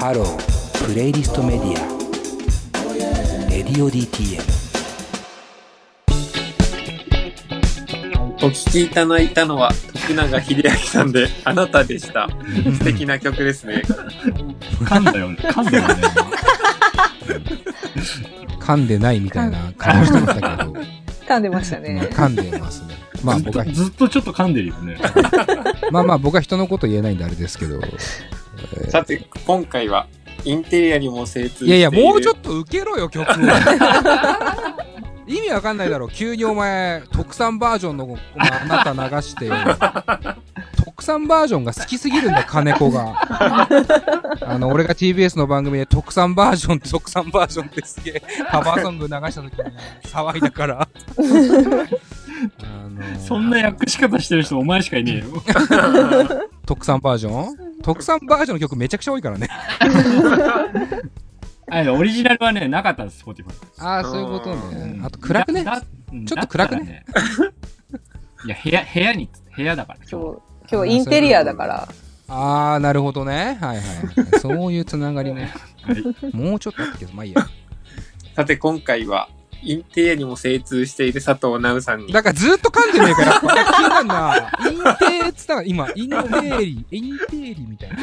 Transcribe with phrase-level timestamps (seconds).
[0.00, 4.40] ハロープレイリストメディア Radio DTM
[8.42, 9.70] お聴きいただいたのは
[10.08, 12.30] 徳永英明さんであなたでした。
[12.78, 13.82] 素敵な曲ですね。
[14.84, 15.36] 噛んだよね。
[15.36, 15.94] 噛んだよね。
[18.58, 20.72] 噛んでないみたいな顔してましたけど、
[21.28, 22.08] 噛んでましたうんね。
[22.10, 24.96] 噛んでますねまあ僕はずっとずっとちょっと噛んでるよね。
[25.92, 27.82] まあまあ僕は人のこと言えないんであれですけど
[28.88, 30.06] さて、今回は
[30.44, 31.68] インテリアにも精通している。
[31.68, 33.34] いやいやもうちょっと受けろよ曲を。
[35.26, 39.48] 意味わかんないだろ急にお前特産バージョンのあなた流して。
[40.84, 43.14] 特産バージョンが好きすぎるんだ金子が。
[44.42, 49.50] あの俺が TBS の番組で特産バージョン特産バージョンってすげえカバーソング流した時に
[50.04, 50.80] 騒いだから。
[50.80, 50.86] あ
[52.88, 55.42] のそんな訳し方してる人お前しかいねえよ。
[56.66, 57.69] 特産バージョン？
[57.82, 59.48] 特産バージョンの曲めちゃくちゃ多いからね。
[61.72, 63.44] あのオリジナルはね、なかったです、Spotify。
[63.78, 65.64] ああそういうことうねあと暗くね。
[65.64, 65.72] ちょ
[66.38, 67.04] っと暗くね。
[67.06, 67.50] だったらね。
[68.44, 70.40] いや、部屋、部屋に、部屋だから、今今日、
[70.72, 71.88] 今日インテリアだから。
[72.28, 73.58] ああなるほどね。
[73.60, 73.82] はいは
[74.36, 75.52] いそういうつながりね。
[76.32, 77.46] もうちょっとあったけどまあいいや。
[78.36, 79.28] さて、今回は
[79.62, 84.52] インテリアにも精通している佐藤直さんにだからずっと噛んでねえから、やっぱ気になるな。
[84.70, 87.96] インテーっつったら、今、インテーリ、インテーリみたいな。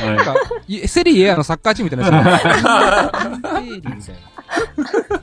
[0.00, 0.34] なんはか、
[0.66, 3.60] いセリエ A のサッカーチームみたいな。
[3.60, 5.22] インテーリみたいな。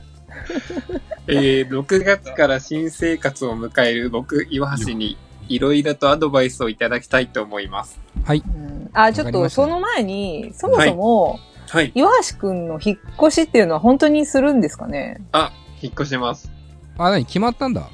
[1.28, 5.16] えー、6月から新生活を迎える僕、岩橋に
[5.48, 8.00] いろいろとアドバイスをいただきたいと思います。
[8.24, 8.42] はい。
[8.46, 11.40] うんあ、ちょっとその前に、そもそも、はい。
[11.94, 15.20] 岩橋くんの引っ越しっていうのは本当にするんですかね？
[15.32, 16.50] あ、引っ越します。
[16.98, 17.24] あ、何？
[17.26, 17.88] 決まったんだ？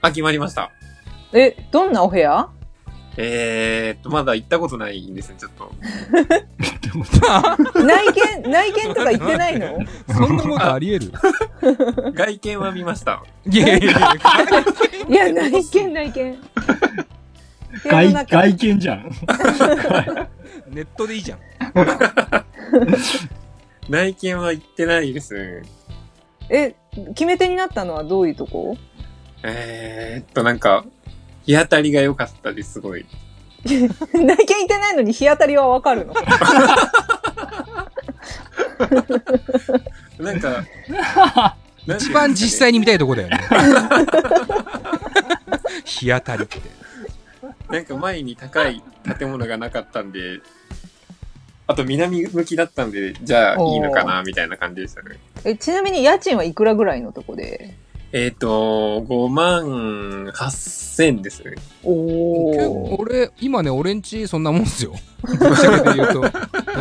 [0.00, 0.70] あ、決まりました。
[1.32, 2.48] え、どんなお部屋？
[3.18, 5.70] えーっと、まだ行ったことないんですね、ちょっと。
[7.84, 8.06] 内
[8.42, 9.78] 見、内見とか行ってないの？
[10.08, 11.12] そんなことあり得
[12.02, 12.12] る？
[12.16, 13.22] 外見は見ました。
[13.50, 13.90] いやいやいや、
[15.08, 16.38] いや、内見、内見。
[17.84, 19.10] 外、中外見じゃん。
[20.72, 21.38] ネットでいいじゃん。
[23.88, 25.62] 内見は行ってないです。
[26.48, 26.74] え、
[27.14, 28.76] 決め手になったのはどういうとこ？
[29.42, 30.84] えーっと、なんか、
[31.44, 33.04] 日当たりが良かったです、すごい。
[33.64, 33.88] 内見行っ
[34.66, 36.14] てないのに日当たりはわかるの？
[40.18, 40.44] なんか、なんていうん
[40.88, 41.56] ですか
[41.86, 43.38] ね一番実際に見たいとこだよね。
[45.84, 46.58] 日当たりって。
[47.68, 48.82] なんか前に高い
[49.18, 50.40] 建物がなかったんで、
[51.72, 55.18] あと南向きだったんで、じゃあいいのかな、みたいな感じでしたね。
[55.44, 57.74] え、ちなみに家賃はいくらぐらいのとこで？
[58.12, 61.54] えっ、と、5万8000ですね。
[61.82, 62.96] おー。
[62.98, 64.92] 俺、今ね、俺んちそんなもんっすよ。
[65.24, 66.20] ぶっちゃけで言うと。
[66.20, 66.30] ぶっ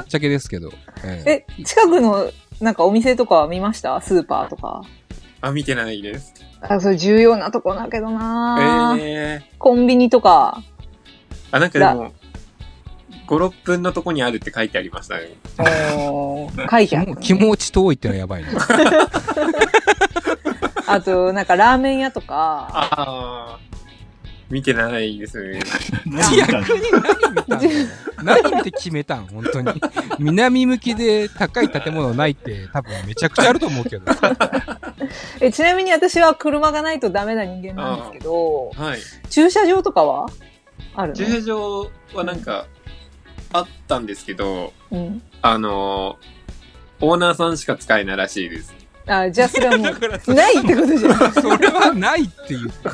[0.10, 0.72] ちゃけですけど。
[1.06, 2.30] ええ、近くの
[2.60, 4.02] なんかお店とかは見ました？
[4.02, 4.82] スーパーとか。
[5.40, 6.34] あ、見てないです。
[6.60, 10.62] あ、それ重要なとこだけどな、えー、コンビニとか。
[11.52, 12.12] あ、なんかでも、
[13.32, 15.30] 5、6分のとこにあるって書いてありましたね。
[15.96, 18.50] おー書いてある、気持ち遠いってのはやばいね。
[20.86, 22.68] あと、なんかラーメン屋とか。
[22.74, 23.60] ああ、
[24.50, 25.62] 見てないですね。
[26.06, 26.60] 何見たの？
[26.60, 27.72] 逆に何見たんだよ
[28.22, 29.28] 何見て決めたん？
[29.28, 29.82] 本当に。
[30.20, 34.12] 南向きで高い建物ないって多分めちゃくちゃあると思うけど。
[35.40, 39.00] え、ちなみに私は車がないとダメな人間なんですけど、はい。
[39.30, 40.28] 駐車場とかは？
[40.96, 41.16] あるの？
[41.16, 42.66] 駐車場はなんか、
[43.54, 45.22] あったんですけど、うん。
[45.42, 46.42] あのー
[47.04, 48.76] オーナーさんしか使えないらしいです。
[49.08, 49.92] あ、じゃあそれはもう、
[50.36, 51.34] ないってことじゃん。
[51.34, 52.90] それはないって言って。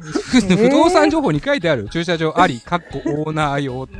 [0.00, 3.94] ふ 不動産情報に書いてある駐車場あり、かっこオーナー用って。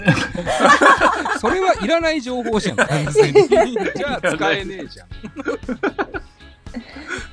[1.41, 3.49] それはいらない情報じゃん、完全に。
[3.49, 5.09] じゃあ使えねえじゃん。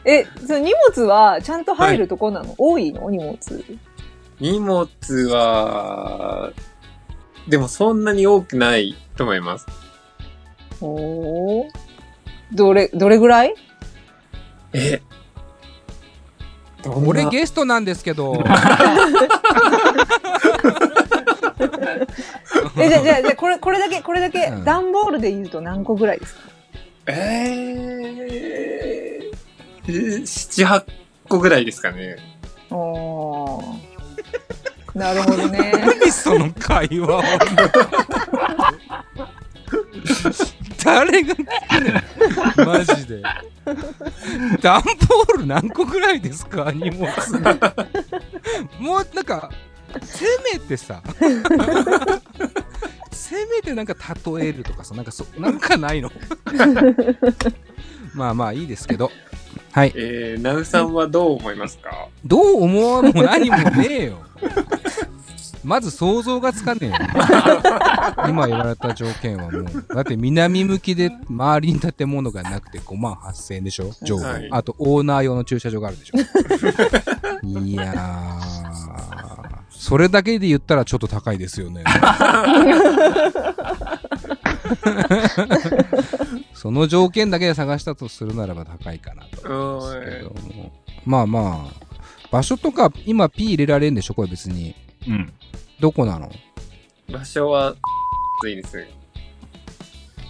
[0.05, 3.09] え、その荷物はちゃんと入るとこなの、多いの？
[3.09, 3.37] 荷物。
[4.39, 4.87] 荷物
[5.29, 6.51] は、
[7.47, 9.65] でもそんなに多くないと思います。
[10.81, 11.69] おー。
[12.53, 13.55] どれ、どれぐらい？
[14.73, 15.01] え
[16.85, 18.35] 俺ゲストなんですけど。
[22.79, 26.41] え、じゃあ、じゃあ、じゃあこれ、これだけ、これだけうん、段ボールで言うと何個ぐらいですか？
[27.07, 30.83] えー、えー、7、8
[31.27, 32.17] 個ぐらいですかね。
[32.69, 33.16] おー。
[34.97, 35.71] なるほどね。
[35.73, 37.21] 何その会話を。
[40.83, 41.91] 誰が聞くね
[42.63, 43.21] んマジで。
[44.61, 46.71] 段ボール何個ぐらいですか？
[46.71, 47.05] 荷物。
[48.79, 49.51] もうなんか、
[50.03, 51.01] せめてさ、
[53.11, 53.93] せめてなんか
[54.37, 56.09] 例えるとかさ、なんかそ、なんかないの
[58.13, 59.11] まあまあいいですけど。
[59.71, 59.93] はい。
[59.95, 62.07] えー、ナウさんはどう思いますか？
[62.25, 64.17] どう思わんも何もねえよ。
[65.63, 66.93] まず想像がつかねえよ。
[68.29, 69.65] 今言われた条件はもう。
[69.93, 73.91] だって南向きで周りに建物がなくて5万8000円でしょ？
[74.03, 76.17] 上限、はいあとオーナー用の駐車場があるでしょ？
[77.59, 78.67] いやー。
[79.69, 81.83] それだけで言ったらちょっと高いですよね。
[86.53, 90.71] その条件だけで探したとするならば高いかなと思うんですけども。
[91.05, 91.73] まあまあ、
[92.31, 94.13] 場所とか今 P 入れられるんでしょ？
[94.13, 94.75] これ別に。
[95.07, 95.31] うん。
[95.79, 96.31] どこなの？
[97.11, 97.75] 場所は、
[98.41, 98.85] ついです。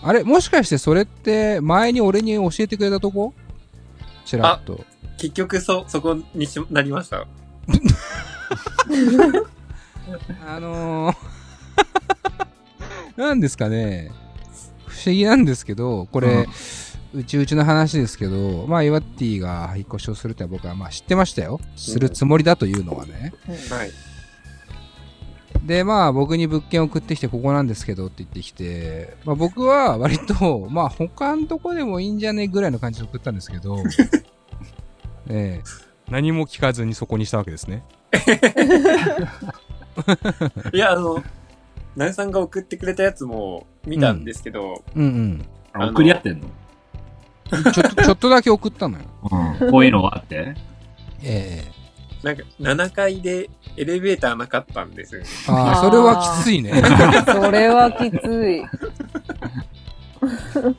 [0.04, 0.24] あれ？
[0.24, 3.34] もしかしてそれって前に俺に教えてくれたとこ？
[4.26, 4.84] ちらっと。
[5.18, 7.26] 結局そ、そこにしなりました？
[10.48, 11.16] あのー、
[13.18, 14.12] なんですかね。
[15.14, 16.48] 議なんですけど、これ、
[17.14, 21.60] うちうちの話ですけど、まあ、イワッティが引っ越しをするって僕はまあ知ってましたよ。
[21.76, 23.34] するつもりだというのはね。
[23.70, 23.92] はい。
[25.66, 33.84] で、まあ僕に物件送ってきてここなんですけどって言ってきて、まあ僕は割と、まあ他のとこでもいいんじゃねぐらいの感じで送ったんですけど、
[35.30, 37.84] ええ何も聞かずにそこにしたわけですね。
[40.74, 41.24] いや、あの、
[41.98, 46.48] ナウさんが送ってくれたやつも見たんですけど、うんあ送り合ってんの？
[47.52, 47.64] うん。
[47.64, 49.04] ちょっと、 ちょっとだけ送ったのよ。
[49.62, 49.72] うん。
[49.72, 50.56] こういうのがあって？
[51.24, 51.78] ええ
[52.24, 55.24] なんか7階でエレベーターなかったんですよ。
[55.48, 56.72] ああ、それはきついね。
[57.26, 58.64] それはきつい。
[60.52, 60.76] そう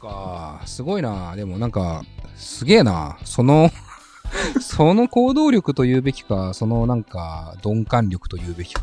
[0.00, 1.34] か、すごいな。
[1.36, 2.02] でもなんか、
[2.36, 3.16] すげえな。
[3.24, 3.70] その、
[4.60, 8.82] その行動力と言うべきか、そのなんか、鈍感力と言うべきか。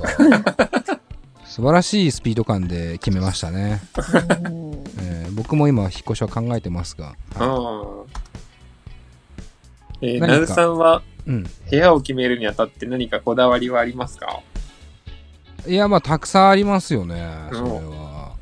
[1.51, 3.81] 素晴らしいスピード感で決めましたね。
[4.45, 7.13] うんえー僕も今、引っ越しは考えてますが。
[7.35, 8.19] あはあ。
[10.01, 10.27] えー、何か？
[10.27, 11.43] ナウさんはうん。
[11.43, 14.39] 部屋を決めるにあたって何かこだわりはありますか？
[15.67, 17.21] いや、まあ、たくさんありますよね、
[17.51, 17.81] それは。
[17.81, 18.35] ま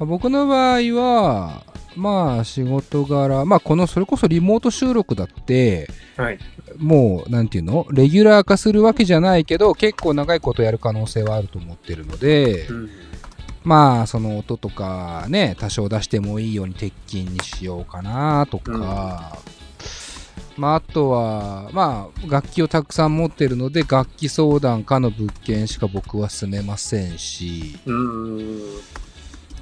[0.00, 1.62] あ僕の場合は、
[1.96, 6.38] まあ、仕事柄、まあ、この、それこそリモート収録だって、はい。
[6.78, 7.86] もう、なんていうの？
[7.90, 12.90] レギュラー化するわけじゃないけど、結構長いことやる可能性はあると思ってるので、うん。
[13.62, 19.38] まあ、その音とかね、多少出してもいいように鉄筋にしようかなとか、
[20.56, 28.80] まあ、あとは、まあ、楽器をたくさん持ってるので、楽器相談かの物件しか僕は住めませんし、うーん。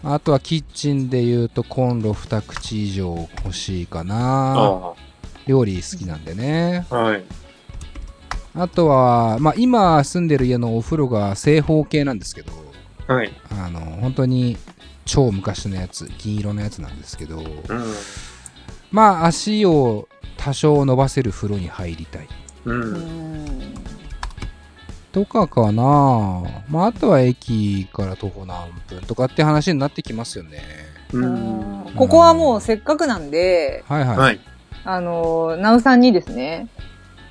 [0.04, 4.54] あとはキッチンで言うとコンロ2口以上欲しいかな。
[4.56, 4.94] あ
[5.46, 6.86] 料理好きなんでね。
[6.90, 6.94] あ。
[6.94, 7.24] はい。
[8.54, 12.52] あとは、まあ今住んでる家のお風呂が正方形なんですけど、
[13.06, 13.32] はい。
[13.50, 14.56] あの、本当に
[15.04, 17.44] 超昔のやつ、銀色のやつなんですけど、うん。
[18.90, 22.28] まあ足を多少伸ばせる風呂に入りたい。
[22.64, 22.72] う。
[22.72, 23.97] うんん
[25.12, 30.62] とかかなまああとは駅から徒歩何分とかって話になってきますよね。
[31.12, 31.92] うん。
[31.96, 34.16] ここはもうせっかくなんで、はいはい。
[34.16, 34.40] はい。
[34.84, 36.68] あの、ナウさんにですね、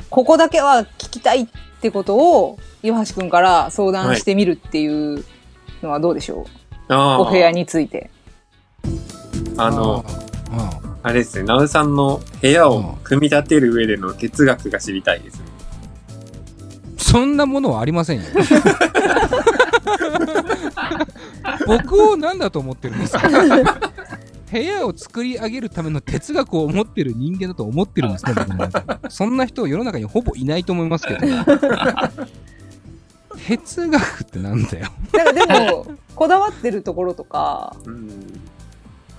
[0.09, 1.47] ここだけは聞きたいっ
[1.81, 5.23] てことを、岩橋くんから相談してみるっていう
[5.81, 6.45] のはどうでしょ
[6.89, 7.21] う、ああ。
[7.21, 8.09] お部屋について。
[9.57, 10.05] あの、
[10.51, 15.46] あああれですね、ナウさんの部屋を組み立てる上での哲学が知りたいですね。
[16.97, 18.25] そんなものはありませんよ。
[21.65, 23.29] 僕を何だと思ってるんですか？
[24.49, 31.19] 部屋を作り上げるための哲学を持ってる人間だと思ってるんですね、僕の中でそんな人世の中にほぼいないと思いますけど。
[33.45, 34.87] 哲学ってなんだよ。
[35.13, 35.85] なんかでも、
[36.15, 38.41] こだわってるところとか、うん。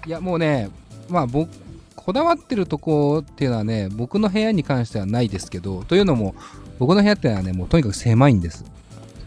[0.06, 0.70] いや、もうね、
[1.08, 1.50] まあ僕、
[1.94, 6.34] こだわってるとこっていうのはね、僕の部屋に関してはないですけど、というのも、
[6.78, 8.64] 僕の部屋ってのはね、もうとにかく狭いんです。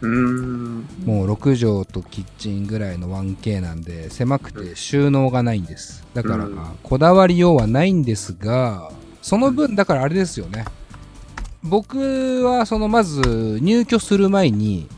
[0.00, 0.62] うーん。
[1.04, 8.90] もう6畳とキッチンぐらいの 1K なんで狭くて収納がないんですだから、うんこだわりようはないんですが
[9.20, 10.64] その分だからあれですよね
[11.62, 14.88] 僕はそのまず入居する前に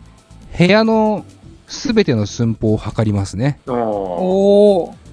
[0.57, 1.25] 部屋の
[1.67, 5.04] 全ての寸法を測りますね、おーおー。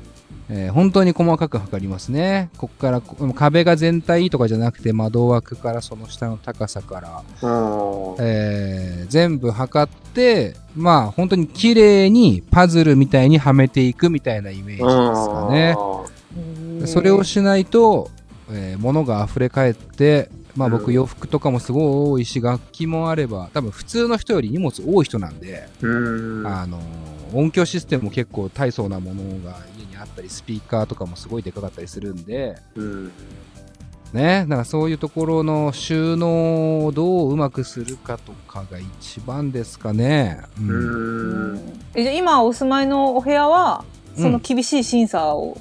[0.54, 7.24] えー本当に細かく測りますねここからこ壁が全体とかじゃなくて窓枠からその下の高さから
[8.20, 14.86] えー全部測って、まあ本当に綺麗にパズルみたいにはめていくみたいなイメージです
[15.30, 15.50] か
[16.82, 16.88] ね。
[16.88, 18.10] それをしないと、
[18.52, 26.48] えー物が溢れ返って、まあうん僕洋服とかもすごい多いし、楽器もあれば、多分普通の人より荷物多い人なんで、うん。
[26.48, 26.80] あの
[27.34, 29.58] 音響システムも結構大層なものが
[30.02, 33.12] あったり、スピーカーとかもすごいでかかったりするんで、うん。
[34.14, 40.42] ね、だからそういうところの収納をどううまくするかとかが一番ですかね。
[40.60, 41.60] ううんん。
[41.96, 43.86] えじゃあ今お住まいのお部屋は
[44.18, 45.58] その厳しい審査を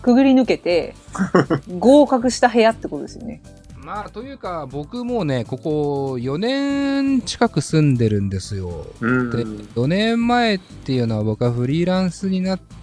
[0.00, 0.94] くぐり抜けて
[1.78, 3.42] 合格した部屋ってことですよね。
[3.76, 8.86] まあというか僕もうねここ4年近く住んでるんですよ。
[9.00, 9.30] うん。
[9.30, 12.79] で4年前っていうのは僕はフリーランスになって、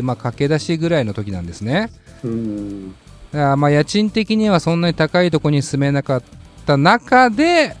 [0.00, 1.90] まあ、駆け出しぐらいの時なんですね。
[2.24, 2.92] うん。
[3.32, 6.22] だからまあ家賃的にはそんなに高いとこに住めなかっ
[6.66, 7.76] た中で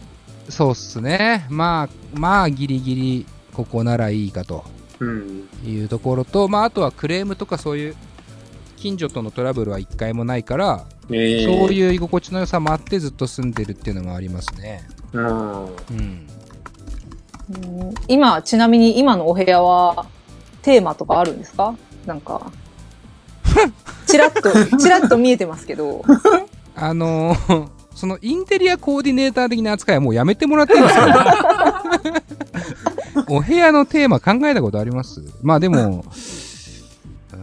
[0.48, 1.88] そうっすねまあ
[2.18, 4.64] まあギリギリここならいいかと
[4.98, 5.48] うん。
[5.64, 7.96] いうところと、まあ、あとはクレームとかそういう
[8.76, 14.82] 近所とのトラブルは一回もないから、ええそういう居心地の良さもあってずっと住んでるっていうのもありますね。
[15.12, 15.26] うん。
[15.26, 15.66] うん。
[15.90, 16.26] うん
[18.08, 20.06] 今ちなみに今のお部屋は
[20.62, 21.76] テーマとかあるんですか？
[22.06, 22.50] なんか
[24.06, 26.04] ちらっとちらっと見えてますけど。
[26.74, 31.82] あのーそのインテリアコーディネーター的な扱いはもうやめてもらっていいですか？
[33.28, 35.22] お部屋のテーマ考えたことあります？
[35.42, 37.42] まあでも、 うん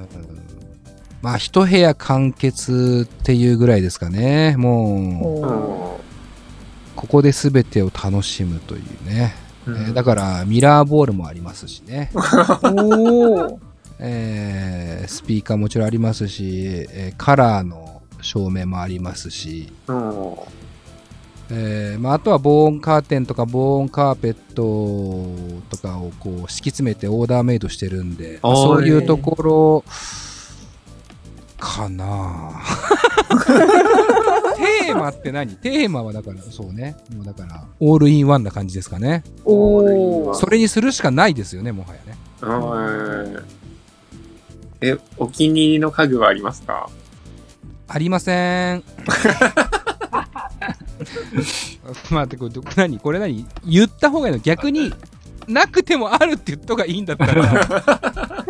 [1.21, 4.55] まあ一部屋完結っていうぐらいですかね。
[4.57, 5.99] もう、お
[6.95, 9.35] ここで全てを楽しむというね。
[9.67, 12.09] うんえーだから、ミラーボールもありますしね。
[12.13, 12.81] ー
[13.53, 13.59] お
[13.99, 20.35] えースピーカーもちろんありますし、えーカラーの照明もありますし、うん。
[21.51, 29.83] えーまあ、あとは防音カーテンとか防音カーペットとかをこう敷き詰めてオーダーメイドしてるんで、まあそういうところ
[31.57, 32.61] かな。
[34.57, 35.55] テーマって何？
[35.55, 36.95] テーマはだからそうね。
[37.15, 39.23] もうだからオールインワンな感じですかね。
[39.43, 42.17] それにするしかないですよねもはやね。
[42.41, 43.58] うん
[44.81, 46.89] え、お気に入りの家具はありますか？
[47.87, 48.83] ありません。
[52.11, 52.99] まあてこれど何？
[52.99, 53.45] これ何？
[53.65, 54.39] 言った方がいいの？
[54.39, 54.93] 逆に
[55.47, 58.45] なくてもあるって言った方がいいんだったら。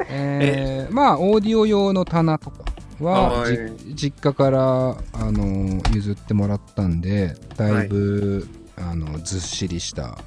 [0.10, 2.64] えー、まあオーディオ用の棚とか
[3.00, 10.18] ははじい実家から、あの譲ってもらったんでだいぶ、あのずっしりした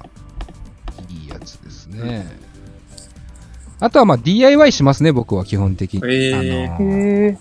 [1.08, 2.26] いいやつですね、
[3.84, 6.74] あとはまあ DIY しますね僕は基本的に、えー。
[6.74, 7.36] あのへー。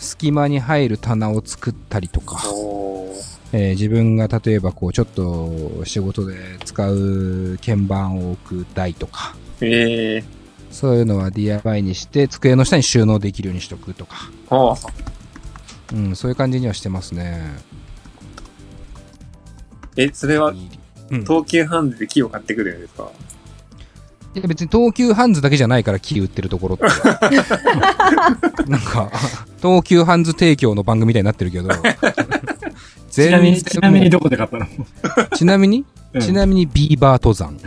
[0.00, 3.36] 隙間に入る棚を作ったりとか、おー。
[3.52, 9.36] えー自分が例えばこうちょっと仕事で使う鍵盤を置く台とか。
[9.60, 10.24] ええ
[10.72, 14.16] そういうのは DIY にして机の下に収納できるようにしとくとか、
[14.50, 15.94] はあ。
[15.94, 17.42] うん、そういう感じにはしてますね。
[19.96, 20.68] え、それは、うん、い
[21.22, 23.08] 東急ハンズで木を買ってくるんですか？
[24.42, 26.84] や別に東急ハンズだけじゃないから木売ってるところって。
[28.68, 29.10] なんか、
[29.62, 31.70] 東急ハンズ提供の番組みたいになってるけど。
[33.10, 34.66] ちなみに、ちなみにどどこで買ったの？
[35.34, 35.78] ちなみに、
[36.12, 37.58] うんちなみにビーバー登山。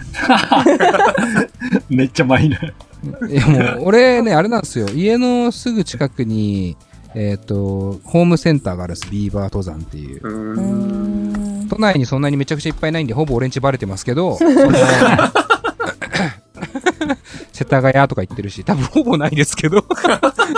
[1.89, 3.31] めっちゃマイナー。
[3.31, 4.87] いやもう、俺ね、あれなんですよ。
[4.89, 6.75] 家のすぐ近くに、
[7.15, 9.11] えっ、と、ホームセンターがあるんです。
[9.11, 11.67] ビーバー登山っていう。
[11.69, 14.37] 都内にそんなにめちゃくちゃいっぱいないんで、ほぼ俺んちバレてますけど、
[17.59, 19.83] 世田谷とか行ってるし、多分ほぼないですけど、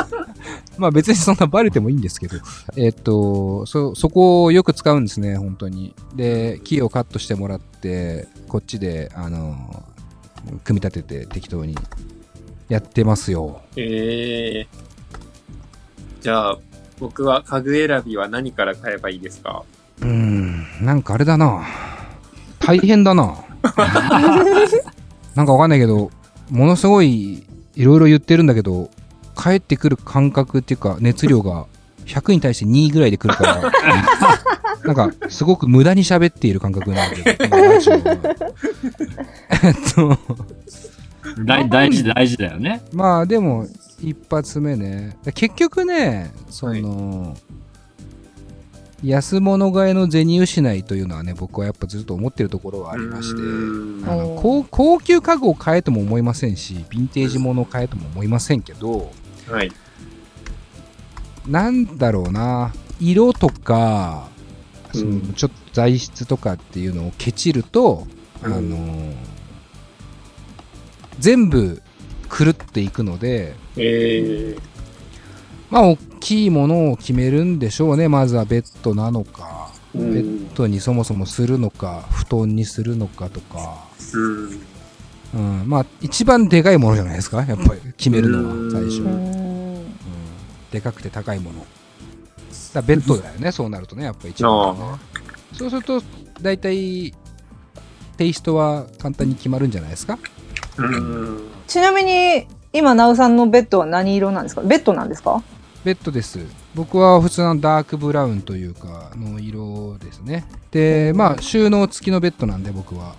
[0.77, 2.37] まあ別にそんなバレてもいいんですけど、
[2.75, 5.95] えっと、そ、そこをよく使うんですね、本当に。
[6.15, 9.83] で、木をカットしてもらって、こっちで、あの、
[10.63, 11.75] 組み立てて適当に
[12.69, 13.61] やってますよ。
[13.75, 14.67] ええ
[16.21, 16.57] じゃあ、
[16.99, 19.63] 僕は家具選びは何から買えばいいですか？
[20.01, 21.63] うーん、なんかあれだな。
[22.59, 23.35] 大変だな。
[25.33, 26.11] なんかわかんないけど、
[26.51, 27.43] ものすごい
[27.75, 28.89] いろいろ言ってるんだけど、
[29.41, 31.65] 帰ってくる感覚っていうか熱量が
[32.05, 33.71] 100に対して2ぐらいで来るから、
[34.83, 37.47] なんかすごく無駄に喋っている感覚になるけど、
[41.45, 42.81] 大 大事、大事だよね。
[42.91, 43.65] まあでも
[44.01, 45.15] 一発目ね。
[45.33, 47.37] 結局ねその、
[49.03, 53.41] 安物買いの銭失いというのはね僕はやっぱずっと思ってるところはありまして
[54.07, 59.11] あの高高級家具を買えとも思いませんしヴィンテージ物を買えとも思いませんけど
[59.51, 59.71] はい。
[61.47, 64.29] なんだろうな色とか
[64.93, 65.33] そのうん。
[65.33, 68.07] ちょっと材質とかっていうのをケチると、
[68.43, 68.53] うん。
[68.53, 69.13] あの
[71.19, 71.81] 全部
[72.29, 74.57] 狂っていくのでええ
[75.71, 78.09] まあ、大きいものを決めるんでしょうね。
[78.09, 83.85] まずはベッドなのか、うんベッドにそもそもするのか、布団にするのかとか。
[84.13, 84.61] うん。
[85.33, 87.43] うん、まあ、一番でかいものじゃないですか。
[87.43, 89.01] やっぱり決めるのは、最初。
[89.01, 89.85] ううんん
[90.71, 91.65] でかくて高いもの。
[92.73, 94.81] だベッドだよね、そうなるとね、やっぱ一番、ね。
[95.53, 96.01] そうすると、
[96.41, 97.13] 大体、
[98.17, 100.19] テイストは簡単に決まるんじゃないですか。
[100.77, 101.47] うん。
[101.67, 104.61] ちなみに、今、なおさんのベッドは何色なんですか？
[104.61, 105.43] ベッドなんですか？
[105.83, 106.39] ベッドです。
[106.75, 110.45] 僕は普通のダークブラウンというか、の色ですね。
[110.69, 113.15] で、まあ、収納付きのベッドなんで、僕は。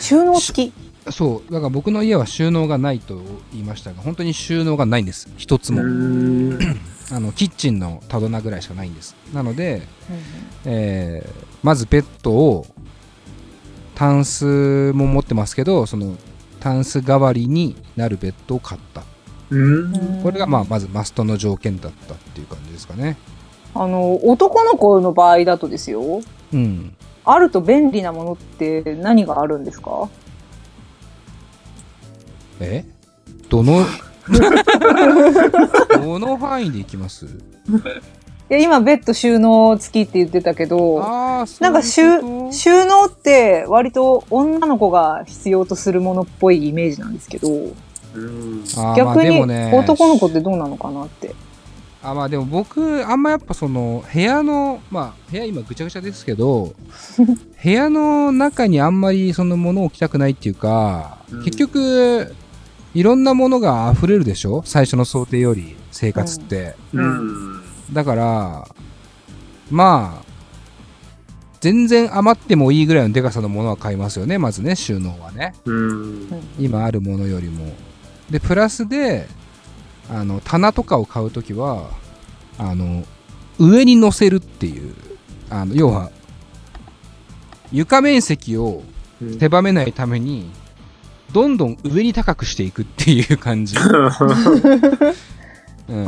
[0.00, 0.72] 収納付き？
[1.12, 3.20] そう、だから僕の家は収納がないと
[3.52, 5.28] 言いましたが、本当に収納がないんです。
[5.36, 5.82] 一つも。
[5.82, 6.58] うん。
[7.12, 9.14] あの、キッチンの戸棚ぐらいしかないんです。
[9.32, 9.82] なので、
[10.64, 12.64] えーまずベッドを、
[13.96, 16.16] タンスも持ってますけど、その、
[16.60, 19.02] タンス代わりになるベッドを買った。
[19.50, 20.22] うん。
[20.22, 23.16] これが、まあ、まずマストの条件だったっていう感じですかね。
[23.74, 26.22] あの、男の子の場合だとですよ。
[26.52, 26.96] うん。
[27.24, 30.08] あると便利なものって何があるんですか？
[32.60, 32.84] え？
[33.48, 33.84] どの、
[36.02, 37.26] どの範囲でいきます？
[37.26, 37.30] い
[38.48, 47.48] や、今ベッド収納付きって言ってたけど、ああ、そうなんか収納って割と女の子が必要とするものっぽいイメージなんですけど、
[48.96, 49.40] 逆に
[49.72, 51.34] 男の子ってどうなのかなって。
[52.02, 56.74] あまあでも僕あんまやっぱその部屋のまあ部屋今ぐちゃぐちゃですけど
[57.64, 61.44] 部屋の中にあんまりその物を置きたくないっていうか、うん。
[61.44, 62.34] 結局
[62.94, 64.62] いろんなものが溢れるでしょ？
[64.64, 67.60] 最初の想定より生活って、うん。
[67.92, 68.68] だから
[69.70, 70.26] まあ
[71.60, 75.54] 全然余ってもいいぐらいのでかさのものは買いますよねまずね収納はね。
[75.64, 76.28] うん。
[76.60, 77.72] 今あるものよりも
[78.30, 79.26] でプラスで
[80.10, 81.90] あの棚とかを買うときは
[82.58, 83.04] あの
[83.58, 84.94] 上に乗せるっていう
[85.50, 86.10] あの要は
[87.72, 88.82] 床面積を
[89.38, 90.50] 狭めないために
[91.32, 93.76] どんどん上に高くしていくっていう感じ、
[95.88, 96.04] うん。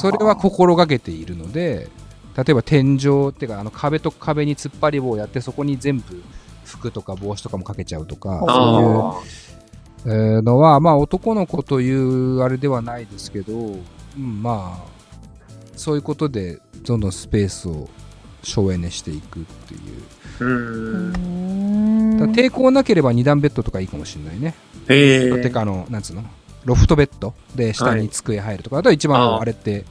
[0.00, 1.88] それは心がけているので
[2.36, 6.22] 例えば天井っていうかあの壁と壁に突っ張り棒をやってそこに全部
[6.64, 9.59] 服とか帽子とかもかけちゃうとかあそういう
[10.06, 14.90] のは、まあ男の子というあれではないですけど、うん、まあ、
[15.76, 17.88] そういうことでどんどんスペースを
[18.42, 19.80] 省エネしていくっていう。
[22.32, 24.54] 抵抗なければ二段ベッドとかいいかもしれないね。
[24.88, 25.42] へえ。
[25.42, 26.24] てかあの、なんつうの？
[26.64, 29.84] ロフトベッドで下に机入るとかだと一番あれって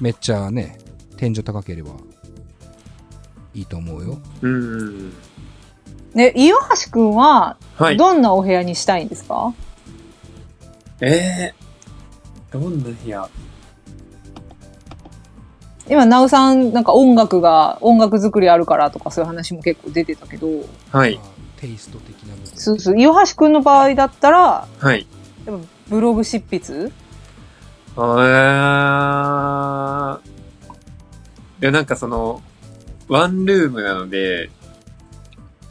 [0.00, 0.78] めっちゃね、
[1.16, 1.90] 天井高ければ
[3.54, 4.18] いいと思うよ。
[4.42, 5.12] うん。
[6.14, 7.96] ね、岩橋くんは、はい。
[7.96, 9.54] どんなお部屋にしたいんですか、
[11.00, 13.28] えー、どんな部屋？
[15.88, 20.46] 今、なおさん、なんか音楽が、音楽作りあるからとかそういう話も結構出てたけど、
[20.90, 21.16] はい。
[21.16, 22.56] まあテイスト的な部分。
[22.56, 25.06] そうそう、岩橋くんの場合だったら、はい。
[25.46, 26.92] やっぱブログ執筆？
[27.96, 30.32] あー。
[31.62, 32.42] いや、なんかその、
[33.08, 34.50] ワンルームなので、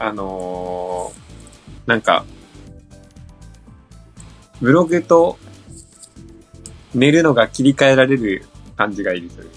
[0.03, 2.25] あのー、なんか、
[4.59, 5.37] ブログと
[6.95, 8.43] 寝るのが切り替えられる
[8.75, 9.49] 感じがいいですよね。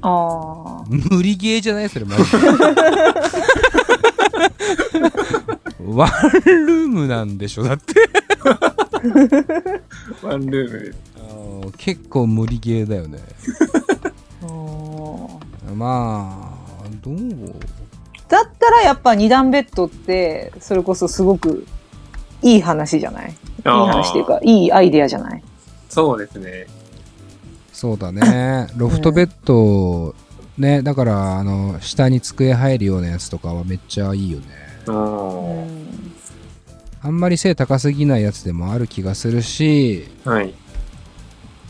[0.00, 0.84] ああ。
[0.88, 2.28] 無理ゲーじゃないそれマジで。
[5.84, 6.10] ワン
[6.44, 7.92] ルームなんでしょだって。
[10.22, 10.98] ワンルームです。
[11.18, 13.18] あー結構無理ゲーだよね。
[15.68, 17.16] うんまあ、どう？
[18.28, 21.66] だったらやっぱ二段ベッドって、それこそすごく
[22.42, 23.30] いい話じゃない？
[23.30, 25.42] いい話っていうか、いいアイデアじゃない？
[25.88, 26.66] そうですね。
[27.72, 28.68] そうだね。
[28.76, 30.14] ロフトベッド、
[30.58, 34.46] ね、だから、あの、下に机入るようなやつとかはめっちゃいいよね。
[37.02, 40.52] あんまり背高すぎないやつでもある気がするし、はい。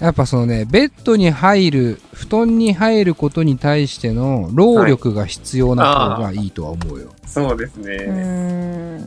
[0.00, 7.12] やっぱそのね、ベッドに入る、布団に入ることに対しての労力が必要な方がいいとは思うよ。
[7.26, 7.94] そうですね。
[7.96, 8.12] う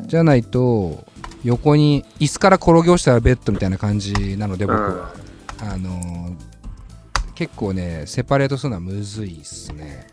[0.05, 1.05] んじゃないと、
[1.43, 5.13] 横に椅子から転げ落ちたらベッドみたいな感じなので、僕は。
[5.61, 6.49] あのー
[7.35, 10.07] 結構ね、セパレートするのはむずいっすね。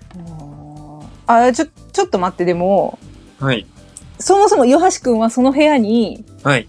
[1.26, 3.00] あ、ちょ、ちょっと待って、でも、
[3.40, 3.66] はい。
[4.20, 6.68] そもそも岩橋くんはその部屋にはい。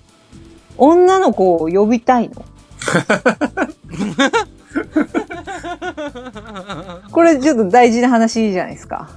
[0.77, 2.43] 女の子を呼びたいの？
[7.11, 9.09] これちょっと大事な話じゃないですか。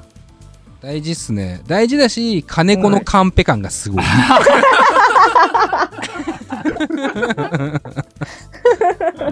[0.80, 1.60] 大事っすね。
[1.66, 4.04] 大事だし、金子のカンペ感がすごい。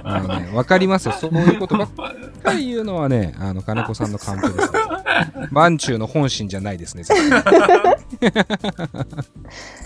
[0.04, 1.12] あのね、わかりますよ。
[1.12, 1.88] そういうことばっ
[2.42, 4.78] かり言うのはね、あの、金子さんのカンペですね。
[5.50, 7.42] マンチューの本心じゃないですね、絶 対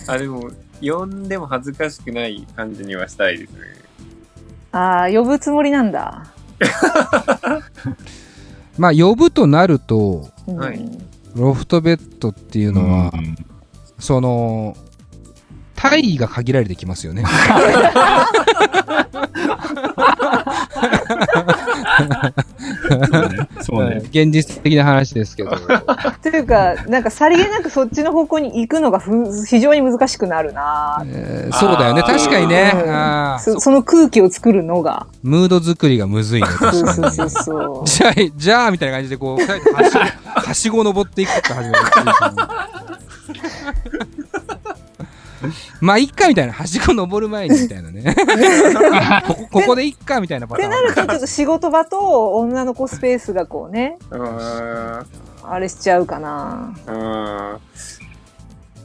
[0.09, 3.82] あ、でも、呼んでも恥ずかしくない感じにはしたいですね。
[4.73, 6.27] ああ、呼ぶつもりなんだ。
[8.79, 10.29] まあ、呼ぶとなると、
[11.35, 13.13] ロフトベッドっていうのは、
[13.99, 14.77] その、
[15.77, 17.25] 体位が限られてきますよね。
[23.63, 24.03] そうね。
[24.11, 25.51] 現実的な話ですけど。
[26.23, 29.13] というか、なんかさりげなくそっちの方向に行くのがふ
[29.47, 32.03] 非常に難しくなるな、えーそうだよね。
[32.03, 32.73] 確かにね。
[32.75, 35.07] うんそその空気を作るのが。
[35.23, 36.49] ムード作りがむずいね。
[36.49, 37.87] そう確かにそうそうそう。
[37.87, 42.37] じゃあ、じゃあ、みたいな感じで、こう、はしご、はしご登っていくって始めるっていうその
[45.81, 46.53] まあ、いっかみたいな。
[46.53, 48.15] はしご登る前にみたいなね。
[49.27, 50.89] ここ、ここでいっかみたいなパターンってな。
[50.89, 53.99] ると、ちょっと仕事場と女の子スペースがこうね。
[55.45, 56.75] あれしちゃうかな。
[56.87, 57.59] うーん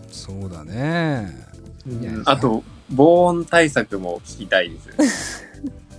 [0.10, 1.34] そうだね。
[2.26, 5.46] あと、防音対策も聞きたいです。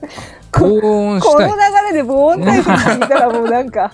[0.53, 1.51] 高音このしたい。
[1.51, 3.93] 流れで防音対策聞いたらもうなんか、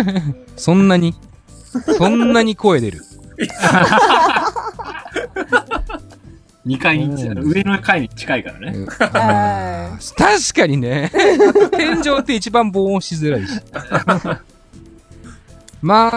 [0.56, 1.14] そんなに？
[1.98, 3.02] そんなに声出る。
[6.66, 8.78] 2階に、うん上の階に近いからね。
[8.78, 11.10] うんは確かにね。
[11.72, 13.60] 天井って一番防音しづらいし。
[15.82, 16.10] ま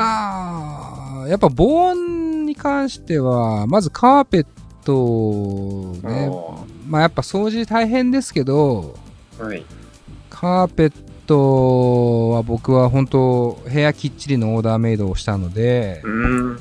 [1.24, 4.46] あ、やっぱ防音に関しては、まずカーペッ
[4.86, 6.30] トね。
[6.30, 9.66] おまあやっぱ掃除大変ですけど、ーはい。
[10.30, 10.94] カーペッ
[11.26, 16.60] トは僕は本当部屋きっちりのオーダーメイドをしたのでう、ーん。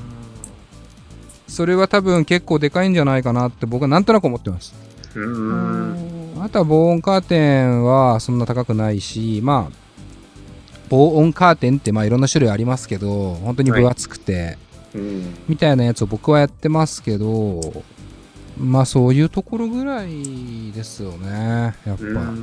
[1.47, 4.75] それは多分結構でかいんじゃないかなって僕はなんとなく思ってます。
[5.15, 5.23] うー。
[5.23, 9.75] うんんあとは防音カーテンはそんな高くないし、まあ、
[10.89, 14.57] 防音カーテンってまあいろんな種類ありますけど、本当に分厚くて、
[14.93, 15.35] うん。
[15.47, 17.83] みたいなやつを僕はやってますけど、
[18.57, 22.33] まあそういうところぐらいですよね、やっぱ。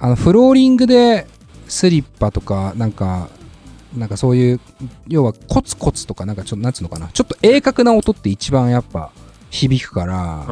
[0.00, 1.26] あの、フローリングで
[1.68, 3.28] スリッパとか、なんか、
[3.96, 4.60] なんかそういう、
[5.08, 9.10] 要はコツコツとか、なんかちょっと、なんつうのかな、ちょっと鋭角な音って一番やっぱ
[9.50, 10.46] 響くから、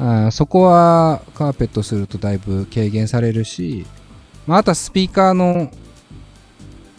[0.00, 3.84] あそこはカーペットするとだいぶ軽減されるし、
[4.46, 5.70] まあ、あとはスピーカーの、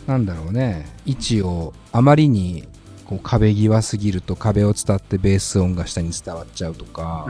[0.05, 2.67] なんだろうね、位置をあまりに
[3.05, 7.25] こう壁際すぎると壁を伝ってベース音が下に伝わっちゃうとか。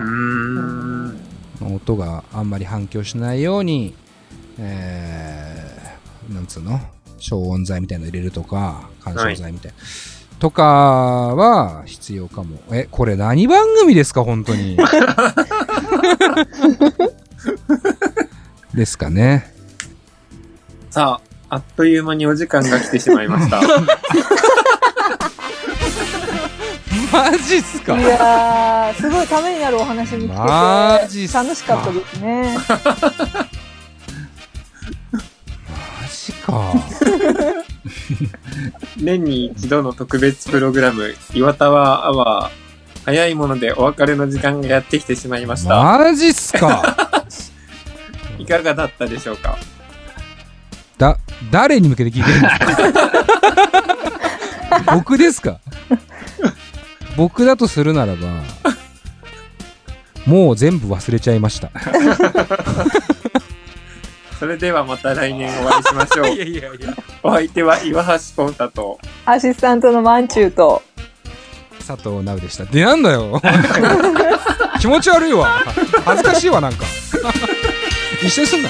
[1.61, 3.93] 音があんまり反響しないように、
[4.57, 6.79] えー、なんつうの
[7.19, 9.77] 消音材みたいなの入れるとか、干渉材みたいな。
[10.39, 12.57] とかは必要かも。
[12.71, 14.77] え、これ何番組ですか本当に。
[18.73, 19.53] ですかね。
[20.91, 23.59] さあ、あっという間にお時間が来てしまいました。
[27.11, 27.97] マジっすか？
[27.99, 32.57] いやー、すごいためになるお話にマジっすか聞けて、楽しかったですね。
[36.51, 37.63] マジか。
[38.97, 42.59] 年に一度の特別プログラム、岩田はアワー。
[43.05, 45.81] 早いものでお別れの時間がやってきてしまいました。
[45.81, 47.17] マジっすか？
[48.37, 49.57] いかがだったでしょうか？
[50.97, 51.17] だ、
[51.49, 52.57] 誰に向けて聞いてるんです
[52.93, 53.11] か？
[54.95, 55.59] 僕ですか？
[57.15, 58.27] 僕だとするならば、
[60.25, 61.71] もう全部忘れちゃいました。
[64.39, 66.27] それではまた来年お会いしましょう。
[66.31, 66.95] やいやいや。
[67.21, 70.81] お相手は岩橋コンタと、アシスタントのマンチューと、
[71.85, 72.63] 佐藤直でした。
[72.63, 73.41] で、なんだよ。
[74.79, 75.61] 気持ち悪いわ。
[76.05, 76.85] 恥ずかしいわ、なんか。
[78.23, 78.69] 一緒にすんな。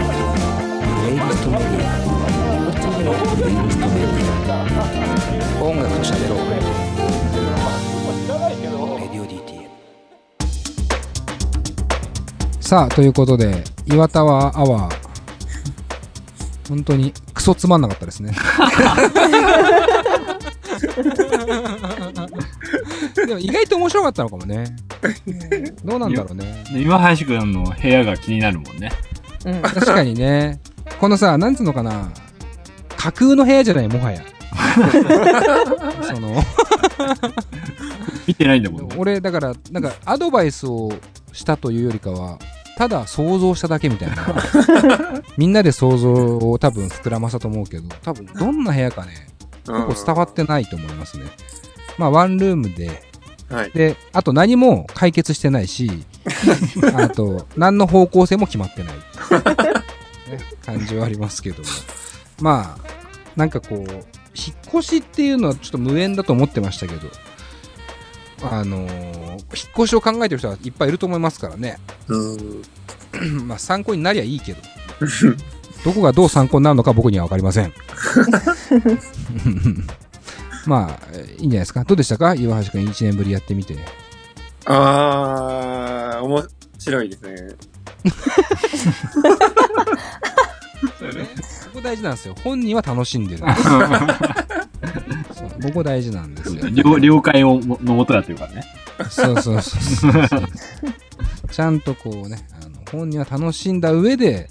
[1.11, 1.75] レイブストメディア。
[3.43, 5.61] レイブストメディア。
[5.61, 6.37] 音楽と喋ろう。
[8.97, 9.67] Radio DTM。
[12.61, 14.95] さあ、ということで、いわタワーアワー、
[16.69, 18.31] 本当にクソつまんなかったですね。
[23.27, 24.63] でも意外と面白かったのかもね。
[25.83, 26.63] どうなんだろうね。
[26.71, 28.93] で岩橋くんの部屋が気になるもんね。
[29.43, 29.61] うん。
[29.61, 30.61] 確かにね。
[31.01, 32.11] このさ、なんつうのかな。
[32.95, 34.21] 架空の部屋じゃない、もはや。
[36.13, 36.35] その、
[38.27, 38.95] 見てないんだもんね。
[38.99, 40.93] 俺、だから、なんか、アドバイスを
[41.33, 42.37] したというよりかは、
[42.77, 44.27] ただ想像しただけみたいな。
[45.37, 49.27] みんなで想像を多分膨らませたと思うけど、多分どんな部屋かね、
[49.67, 51.25] うん結構伝わってないと思いますね。
[51.97, 53.01] まあ、ワンルームで、
[53.49, 53.71] はい。
[53.71, 55.89] で、あと何も解決してないし、
[56.93, 58.93] あと、何の方向性も決まってない、
[60.31, 61.69] ね、感じはありますけども。
[62.41, 62.87] まあ、
[63.35, 63.79] なんかこう、
[64.33, 67.09] 引っ越しっていうのはちょっと無縁だと思ってましたけど、
[68.43, 71.77] あのー引っ越しを考えてる人はいっぱいいると思いますからね。
[72.07, 73.47] うん。
[73.47, 74.59] まあ参考になりゃいいけど、
[75.83, 77.73] どこがどう参考になるのか僕には分かりません。
[80.65, 81.83] まあ、いいんじゃないですか。
[81.83, 82.33] どうでしたか？
[82.35, 83.75] 岩橋くん1年ぶりやってみて。
[84.65, 86.45] あー、面
[86.77, 87.35] 白いですね。
[91.81, 92.35] 大事なんですよ。
[92.43, 93.43] 本人は楽しんでる。
[95.33, 96.69] そうここ大事なんですよ。
[96.69, 98.63] 了了解をものもとやってるからね。
[99.09, 100.47] そうそうそうそうそう。
[101.51, 104.49] ちゃんとこうね、あの本人は楽しんだ上で、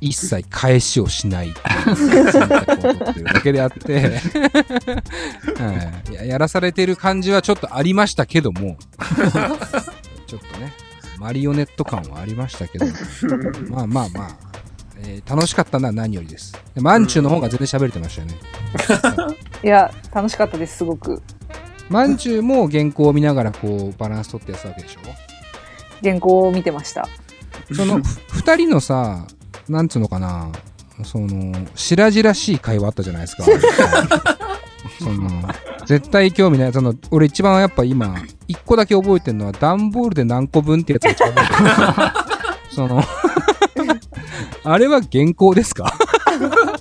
[0.00, 1.60] 一切返しをしないって
[2.02, 4.00] いう選択を取ってるだけであって、
[5.56, 8.78] はい、ややらされてる感じはちょっとありましたけども、
[10.26, 10.72] ちょっとね、
[11.18, 12.86] マリオネット感はありましたけど、
[13.68, 14.49] まあまあまあ、
[15.02, 16.52] えー楽しかったのは何よりです。
[16.74, 18.38] でマンチューの方が全然喋れてましたよね。
[19.62, 21.22] いや、楽しかったです、すごく。
[21.88, 25.00] マンチューも原稿を見ながらこうバランス取ってやってたわけでしょ？
[26.02, 27.06] 原稿を見てました。
[27.74, 29.26] そのふ二人のさ、
[29.68, 30.50] なんつうのかな、
[31.04, 33.44] その、白々しい会話あったじゃないですか。
[34.98, 35.28] その、
[35.86, 36.72] 絶対興味ない。
[36.72, 38.16] その、俺一番やっぱ今、
[38.48, 41.62] 一個だけ覚えてるのは、段ボールで何個分ってやつが一番覚えて
[42.02, 42.24] る。
[42.74, 43.02] その、
[44.64, 45.92] あれは原稿ですか？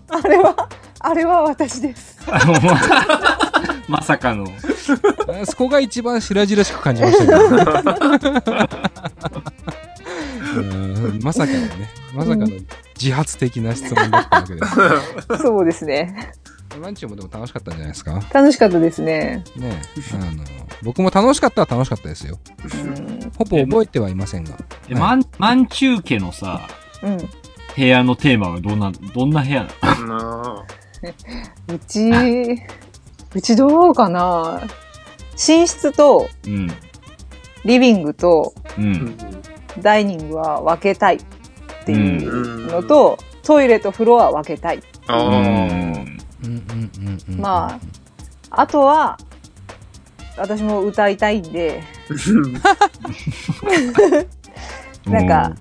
[0.10, 2.18] あれは、あれは私です。
[3.88, 4.46] まさかの。
[4.46, 7.64] あそこが一番白々しく感じましたけど、ね
[10.56, 11.70] うんまさかのね、
[12.14, 12.48] まさかの
[13.00, 14.62] 自発的な質問だったわけで
[15.38, 15.38] す。
[15.42, 16.32] そうですね。
[16.82, 18.22] ランチもでも楽しかったんじゃないですか？
[18.34, 19.44] 楽しかったですね。
[19.56, 19.82] ね
[20.14, 20.44] あの、
[20.84, 22.38] 僕も楽しかったは楽しかったですよ。
[22.64, 23.32] うん。
[23.38, 24.52] ほぼ覚えてはいませんが。
[24.88, 26.62] え、マン、マンチュー家のさ、
[27.02, 27.30] うん。
[27.80, 30.08] 部屋のテーマはどんな、どんな部屋なの？
[30.08, 30.66] な？
[31.74, 32.12] うち、
[33.34, 34.62] うちどうかな？
[35.48, 36.68] 寝室とうん。
[37.64, 38.82] リビングとう。
[38.82, 39.18] んん。
[39.80, 41.20] ダイニングは分けたいっ
[41.86, 44.84] ていううんのと、トイレと風呂は分けたい。
[47.38, 47.80] ま
[48.52, 49.18] あ、あとは、
[50.36, 51.82] 私も歌いたいんで、
[55.08, 55.56] なんか、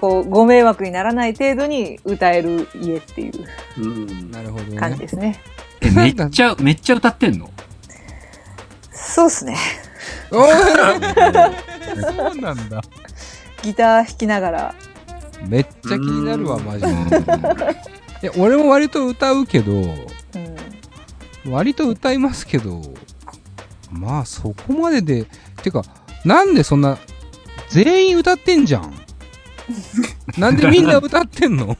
[0.00, 3.46] こう、ご迷惑にならない程度に歌える家っていう
[3.78, 4.30] うん。
[4.30, 5.08] なるほどね感じで。
[5.08, 5.40] すね。
[5.80, 7.50] え、めっちゃ、めっちゃ歌ってんの？
[8.92, 9.56] そうっすね。
[10.30, 10.48] そう
[12.36, 12.82] なんだ。
[13.62, 14.74] ギター弾きながら。
[15.46, 16.88] めっちゃ気になるわ、うんマジで。
[18.22, 19.76] いや、俺も割と歌うけど、う
[21.48, 21.52] ん。
[21.52, 22.82] 割と歌いますけど、
[23.90, 25.26] まあそこまでで、
[25.62, 25.82] てか、
[26.24, 26.98] なんでそんな、
[27.70, 28.99] 全員歌ってんじゃん。
[30.36, 31.76] なんでみんな歌ってんの？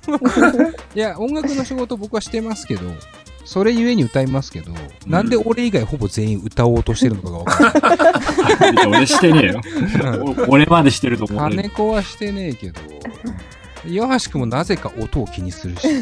[0.94, 2.82] いや、音楽の仕事僕はしてますけど、
[3.44, 4.72] それゆえに歌いますけど、
[5.06, 8.86] なんで俺以外ほぼ全員歌おうとしてるのかがわかんない。
[8.86, 9.60] 俺してねえよ。
[10.46, 11.38] お俺までしてると思う。
[11.38, 12.80] 金子はしてねえけど、
[13.86, 15.88] 岩橋君もなぜか音を気にするし。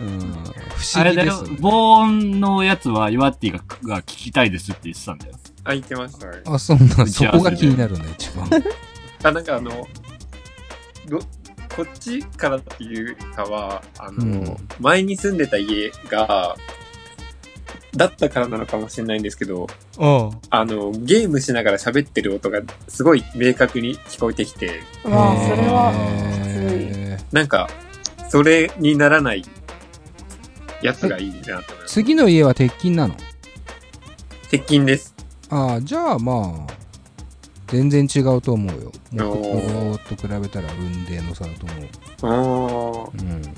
[0.00, 0.34] うん、
[0.76, 1.58] 不あれだよ思議です、ね。
[1.62, 5.34] 防音のやつは、岩ッティがが聞きたいですって言ってたんだよ。
[5.64, 6.42] あ、言ってましたね。
[6.46, 8.48] あ、そんな、そこが気になるんだ、一番。
[9.22, 9.86] あ、なんかあの、
[11.08, 11.18] ど、
[11.74, 16.56] こっちからっていうかは、あの、うん前に住んでた家が、
[17.96, 27.68] だったからなのかもしれないんですけど、ああの、ゲームしながら喋ってる音がすごい明確に聞こえてきて、まあ、それは、なんか、
[28.28, 29.44] それにならない
[30.82, 31.94] やつがいいなと思います。
[31.94, 33.16] 次の家は鉄筋なの？
[34.50, 35.13] 鉄筋です。
[35.50, 36.72] ああ、じゃあまあ、
[37.68, 38.92] 全然違うと思うよ。
[39.12, 41.88] 木お工と比べたら雲泥の差だと思う。
[42.22, 43.42] あーうん。
[43.42, 43.52] やっ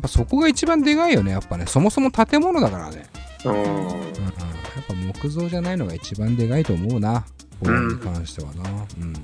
[0.00, 1.66] ぱそこが一番でかいよね、やっぱね。
[1.66, 3.06] そもそも建物だからね。
[3.44, 3.96] うんうん、や
[4.80, 7.24] っぱ木造じゃないのが一番でかいと思うな。
[7.60, 8.70] これに関してはな。
[9.00, 9.14] うん。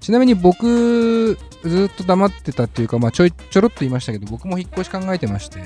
[0.00, 5.60] ちなみに僕、ずっと黙ってたっていうか、まあ、ちょい、ちょろっと言いましたけど、僕も引っ越し考えてまして、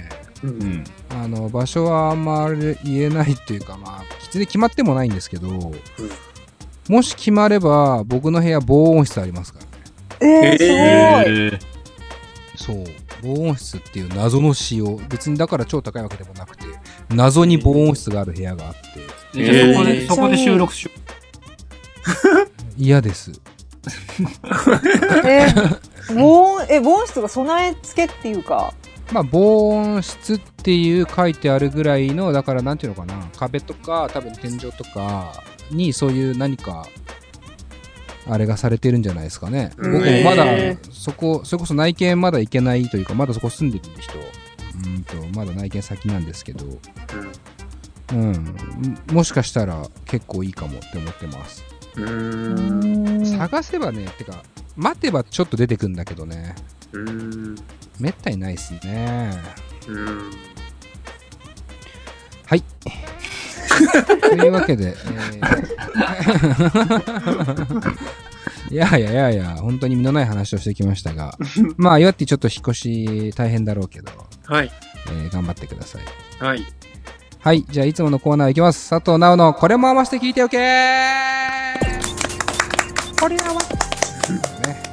[0.44, 0.46] う。
[0.46, 0.84] うんん。
[1.10, 5.72] あの、場所はあんまり言えないっていうか、まあ、別に決まってもないんですけど、
[6.88, 9.70] もし決まれば、僕の部屋防音室ありますからね。
[10.20, 10.76] えー、すごい。
[10.76, 11.78] えー
[12.58, 12.84] そう。
[13.22, 14.96] 防音室っていう謎の仕様。
[15.08, 16.64] 別にだから超高いわけでもなくて、
[17.08, 18.80] 謎に防音室がある部屋があって、
[19.36, 20.90] えじゃあそこで、えーそこで収録しよ
[22.76, 23.32] 嫌です。
[25.24, 25.78] えー、
[26.14, 28.74] 防音、え、防音室が備え付けっていうか、
[29.12, 35.32] まあ、防音室っていう書いてあるぐらいの、だからなんていうのかな、壁とか、多分天井とか
[35.70, 36.86] にそういう何か、
[38.26, 39.72] あれがされてるんじゃないですかね。
[39.78, 39.92] うん。
[39.92, 46.66] 僕もまだへ、そこ、それこそ内見まだ行けないというか、まだそこ住んでる人、うんと、まだ内見先なんですけど、
[48.12, 48.54] うん、
[49.12, 51.64] もしかしたら結構いいかもって思ってます。
[53.24, 54.42] 探せばね、てか、
[54.76, 56.54] 待てばちょっと出てくんだけどね、
[56.92, 57.56] うん。
[58.00, 59.32] めったにないっすね。
[59.88, 60.30] うん。
[62.46, 62.62] はい。
[64.20, 65.78] というわけで、えー
[68.70, 71.38] いやいやいやいや、本当に身のない話をしてきましたが、
[71.78, 74.10] まあ、岩ってちょっと引っ越し大変だろうけど、
[74.46, 74.70] はい。
[75.06, 76.02] えー頑張ってください。
[76.44, 76.66] はい。
[77.40, 78.90] はい、じゃあいつものコーナーいきます。
[78.90, 80.58] 佐藤直のこれも合わせて聞いておけ
[83.18, 83.68] これはわ、ね
[84.68, 84.87] えー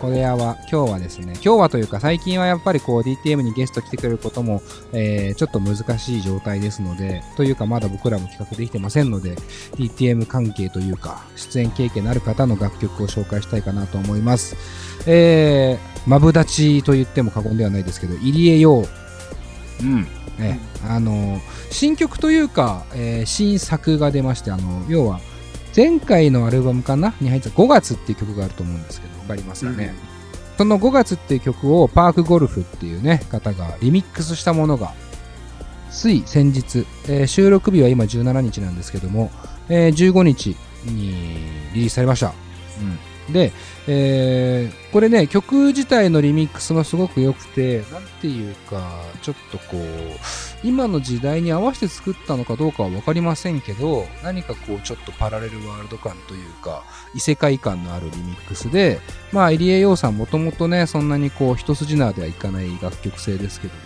[0.00, 9.34] これは今日はですね、今日はというか最近はやっぱりこう DTM にゲスト来てくれることも、えーちょっと難しい状態ですので、というかまだ僕らも企画できてませんので、
[9.76, 14.56] DTM 関係というか、出演経験のある方の楽曲を紹介したいかなと思います。
[15.06, 18.86] えー、マブダチと言っても過言ではないですけど、入江陽う。
[19.82, 20.06] うん。
[20.38, 25.20] ね、あの新曲というか、えー新作が出ましてあの要は
[25.78, 27.14] 前回のアルバムかな？
[27.20, 29.94] に入った5月っていう曲があると思うんですけどわかりますかね、
[30.56, 34.92] その5月っていう曲をパークゴルフっていうね方がリミックスしたものが
[35.92, 39.30] つい先日、えー収録日は今17日なんですけども、
[39.68, 41.12] えー15日に
[41.74, 42.32] リリースされました。
[42.80, 42.98] うん。
[43.32, 43.52] で、
[43.86, 49.82] えーこれね、曲自体のリミックスもすごく良くて、なんていうか、ちょっとこう、
[50.64, 58.98] 今の時代に合わせて作ったのかどうかは分かりませんけど、何かこう、ちょっとパラレルワールド感というか、異世界感のあるリミックスで、
[59.30, 63.80] まあ、入江洋さんもともとね、そんなにこう、一筋縄ではいかない楽曲性ですけども、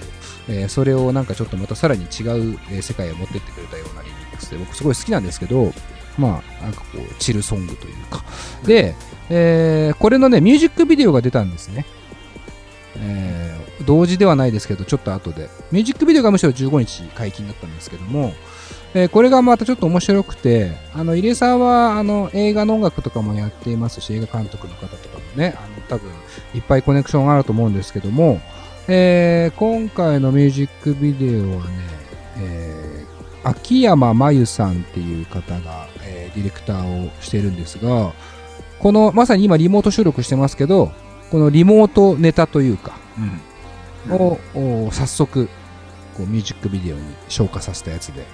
[0.49, 5.73] えーそれをなんかちょっとまたさらに違う、え世界へ持ってってくれたようなリミックスで、僕すごい好きなんですけど、
[6.17, 8.25] まあ、なんかこう、チルソングというか。
[8.65, 8.95] で、
[9.35, 11.87] えーこれのね、ミュージックビデオが出たんですね。
[12.99, 15.49] えー同時ではないですけど、ちょっと後で。
[15.73, 18.33] ミュージックビデオがむしろ15日解禁だったんですけども、
[18.95, 26.11] えーこれがまたちょっと面白くて、あの、入江さんは、あの、映画の音楽とかもやっていますし、映画監督の方とかもね、あの、多分、
[26.55, 28.41] いっぱいコネクションがあると思うんですけども、
[28.87, 31.73] えー今回のミュージックビデオはね、
[32.39, 38.13] えー秋山真由さんっていう方が、えーディレクターをしてるんですが、
[38.83, 40.93] この、まさに今リモート収録してますけど、
[41.31, 42.99] このリモートネタというか、
[44.09, 44.15] うん。
[44.15, 45.49] を、お早速、
[46.17, 48.25] こうミュージックビデオに消化させたやつで、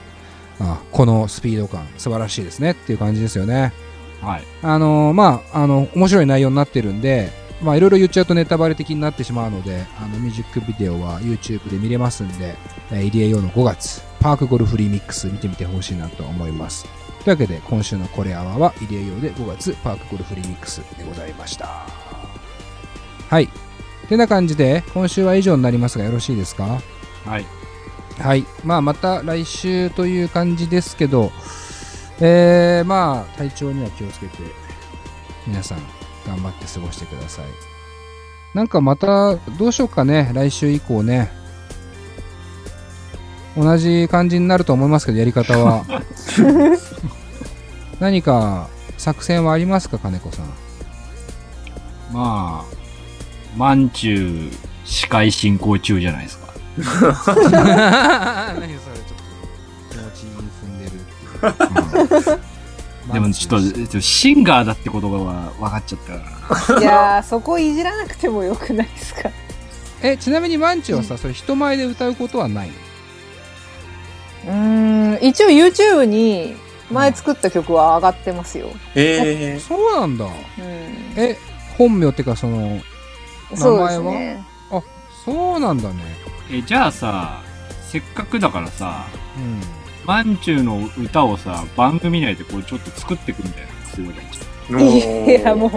[0.61, 3.73] あこのスピード感素晴らしいですねっていう感じですよね。
[4.21, 4.43] はい。
[4.63, 7.31] あのーまあ、あの、面白い内容になってるんで、
[7.63, 12.57] まあ、いろいろ言っちゃうとネタバレ的になってしまうので、あの、ミュージックビデオは YouTube で見れますんで、
[12.91, 16.87] えー、入江洋の5月、パークゴルフリミックス見てみてほしいなと思います。
[17.25, 21.87] というわけで、今週のこれアワーは入江洋で5月、パークゴルフリミックスでございました。
[23.29, 23.49] はい。
[24.09, 26.81] てな感じで、今週は以上になりますがよろしいですか？
[27.27, 27.45] はい。
[28.19, 28.47] はい。
[28.65, 31.31] まあ、また来週という感じですけど、
[32.21, 34.39] えー、まあ、体調には気をつけて、
[35.47, 35.79] 皆さん、
[36.27, 37.45] 頑張って過ごしてください。
[38.55, 41.31] なんかまた、どうしようかね、来週以降ね。
[43.57, 45.85] 同じ感じになると思いますけど、やり方は。
[48.01, 50.47] 何か、作戦はありますか、金子さん？
[52.13, 52.75] まあ、
[53.57, 56.49] まんちゅう、司会進行中じゃないですか。
[56.79, 59.17] 何それ、ちょっ
[59.91, 60.31] と、気持ちに
[60.63, 62.41] 踏んでるっていう。
[63.13, 65.19] でもちょっと、ちょっとシンガーだってことが
[65.59, 66.81] 分かっちゃったから。
[66.81, 69.31] いやー、そこいじらなくてもよくないですか？
[70.03, 72.75] え、ちなみにマンチはさ、それ人前で歌うことはないの？
[74.47, 74.88] うーん、
[75.21, 76.55] 一応 YouTube に
[76.91, 78.69] 前作った曲は上がってますよ。
[78.95, 80.25] えそうなんだ。
[80.25, 80.33] うん。
[81.17, 81.37] え、
[81.77, 82.81] 本名ってかその、
[83.55, 84.45] そうですね。
[84.71, 84.83] あ、
[85.25, 86.03] そうなんだね。
[86.51, 87.43] え、じゃあさ、
[87.83, 89.07] せっかくだからさ、
[89.37, 89.61] うん。
[90.07, 94.13] まんちゅうの歌をさ、番組内でこうちょっと作っていくみたいなのすれば
[94.81, 95.71] いいや、もう、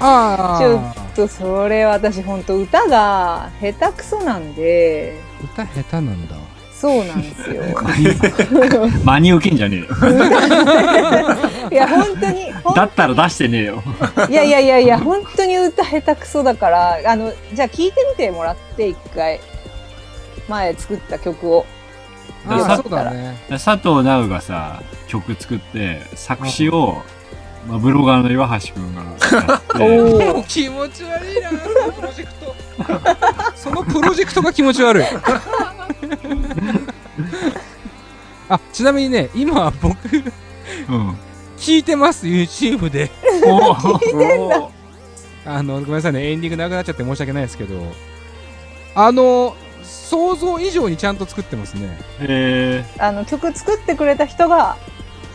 [0.00, 6.36] あちょっとそれ私本当歌が下手くそなんで、歌下手なんだ。
[6.78, 7.62] そうなんですよ。
[9.04, 9.86] 真に受けんじゃねえよ。
[11.72, 13.82] いや、本当に、だったら出してねえよ。
[14.28, 19.40] いやいやいやいや、本当に歌下手くそだから、あの、じゃあ聞いてみてもらって、一回。
[20.48, 21.66] 前作った曲を。
[22.48, 23.36] あそうだね。
[23.48, 27.02] 佐藤直がさ、曲作って、作詞を、
[27.66, 30.42] まあ、ブロガーの岩橋くんがやって、おお。
[30.46, 31.56] 気持ち悪いな、そ
[31.86, 32.45] のプロジェクト。
[33.56, 35.04] そのプロジェクトが気持ち悪い。
[38.48, 39.96] あ、ちなみにね、今僕、
[40.88, 41.16] うん。
[41.58, 43.10] 聞いてます、YouTube で。
[43.44, 44.70] お お
[45.44, 47.92] あの、ごめんなさいね、エンディングなくなっちゃって申し訳ないですけど、
[48.94, 51.98] あの、想像以上にちゃんと作ってますね。
[52.20, 54.76] えあの、曲作ってくれた人が、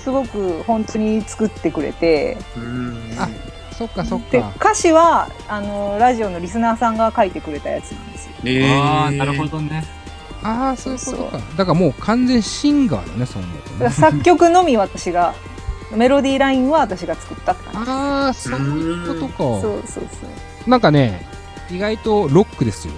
[0.03, 3.29] すごく本当に作ってくれて、うんあ
[3.81, 4.53] そっかそっで、か。
[4.57, 8.33] 歌詞は、あの、ラジオのリスナーさんが書いてくれたやつなんですよ。
[8.43, 9.83] ー、えああ、なるほどね。
[10.43, 11.37] ああ、そういうことか。
[11.57, 13.89] だからもう完全シンガーだね、そう思うとね。
[13.89, 15.33] 作曲のみ私が、
[15.95, 17.91] メロディーラインは私が作ったって感じ。
[17.91, 19.37] ああ、そういうことか。
[19.37, 20.27] そうそうそ
[20.67, 20.69] う。
[20.69, 21.25] なんかね、
[21.71, 22.93] 意外とロックですよ。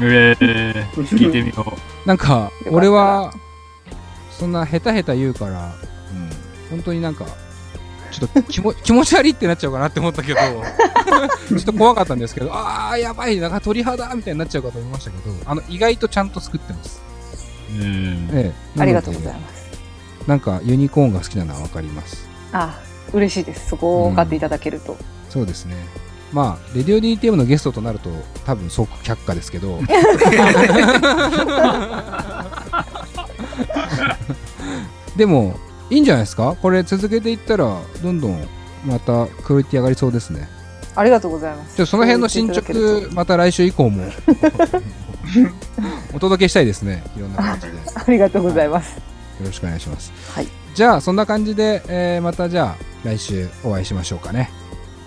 [0.00, 1.64] えー、聞いてみよ
[2.04, 2.08] う。
[2.08, 3.32] なんか、俺は、
[4.32, 7.24] そんな下手下手言うから、うん、本当になんか、
[8.10, 17.00] ちょっと気も気持ち悪いってなっちゃうかなって思ったけど、 ちょっと怖かったんですけど、あー、やばい、なんか鳥肌みたいになっちゃうかと思いましたけど、あの、意外とちゃんと作ってます。
[17.70, 18.80] えー、ええ。
[18.80, 19.38] ありがとうございす。
[19.38, 19.68] ます。
[20.26, 22.26] なんか、ユニコーンが好きなのはわかります。
[22.52, 22.78] あ、
[23.12, 23.68] 嬉しいです。
[23.68, 24.96] そこを買っていただけると。
[25.28, 25.76] そうですね。
[26.32, 28.10] まあ、レディオ DTM のゲストとなると、
[28.44, 29.80] 多分即却下ですけど、
[35.16, 35.58] でも、
[35.90, 36.56] いいんじゃないですか？
[36.60, 38.46] これ続けていったら、どんどん
[38.84, 40.48] またクオリティ上がりそうですね。
[40.94, 41.76] ありがとうございます。
[41.76, 42.72] じゃあその辺の進捗、
[43.12, 44.04] また来週以降も
[46.14, 47.02] お届けしたいですね。
[47.16, 47.72] いろんな感じで。
[47.94, 48.96] ありがとうございます。
[49.44, 50.12] ろしくお願いします。
[50.34, 50.48] はい。
[50.74, 54.50] じゃあ、そんな感じで、えーまたじゃあ、来週お会いしましょうかね。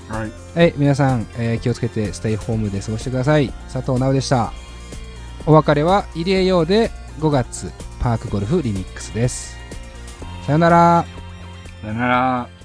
[0.07, 0.31] はい。
[0.55, 3.53] はい、皆さん、えー気をつけてステイホームで過ごしてください。
[3.71, 4.53] 佐藤直でした。
[5.45, 9.60] お別れは入江洋で5月パークゴルフリミックスです。
[10.45, 11.05] さよなら。
[11.81, 12.60] さよなら。